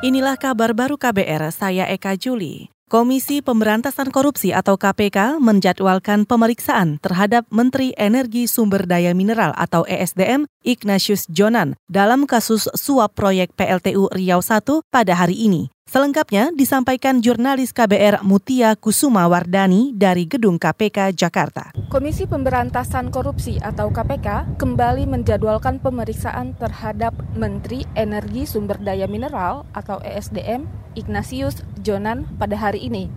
[0.00, 2.72] Inilah kabar baru KBR, saya Eka Juli.
[2.88, 10.48] Komisi Pemberantasan Korupsi atau KPK menjadwalkan pemeriksaan terhadap Menteri Energi Sumber Daya Mineral atau ESDM
[10.64, 15.68] Ignatius Jonan dalam kasus suap proyek PLTU Riau I pada hari ini.
[15.90, 21.74] Selengkapnya disampaikan jurnalis KBR Mutia Kusuma Wardani dari Gedung KPK Jakarta.
[21.90, 29.98] Komisi Pemberantasan Korupsi atau KPK kembali menjadwalkan pemeriksaan terhadap Menteri Energi Sumber Daya Mineral atau
[30.06, 33.10] ESDM Ignatius Jonan pada hari ini.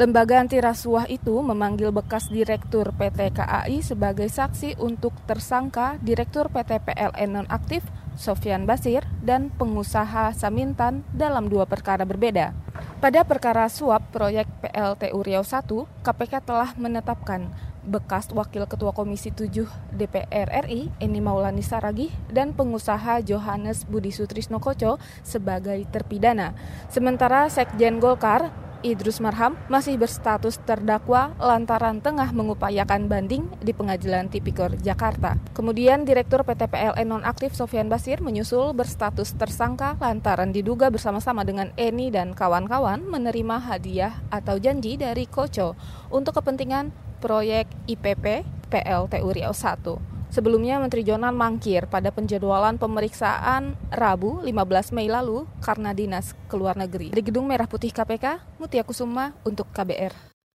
[0.00, 6.80] Lembaga anti rasuah itu memanggil bekas Direktur PT KAI sebagai saksi untuk tersangka Direktur PT
[6.80, 7.84] PLN nonaktif
[8.18, 12.56] Sofian Basir, dan pengusaha Samintan dalam dua perkara berbeda.
[13.00, 17.48] Pada perkara suap proyek PLTU Riau I, KPK telah menetapkan
[17.80, 19.64] bekas Wakil Ketua Komisi 7
[19.96, 26.52] DPR RI Eni Maulani Saragih dan pengusaha Johannes Budi Sutrisno Koco sebagai terpidana.
[26.92, 34.72] Sementara Sekjen Golkar Idrus Marham masih berstatus terdakwa lantaran tengah mengupayakan banding di Pengadilan Tipikor
[34.80, 35.36] Jakarta.
[35.52, 42.08] Kemudian Direktur PT PLN nonaktif Sofian Basir menyusul berstatus tersangka lantaran diduga bersama-sama dengan Eni
[42.08, 45.76] dan kawan-kawan menerima hadiah atau janji dari Koco
[46.08, 46.88] untuk kepentingan
[47.20, 50.19] proyek IPP PLTU Riau 1.
[50.30, 57.10] Sebelumnya Menteri Jonan mangkir pada penjadwalan pemeriksaan Rabu 15 Mei lalu karena dinas keluar negeri.
[57.10, 60.30] Di Gedung Merah Putih KPK, Mutia Kusuma untuk KBR.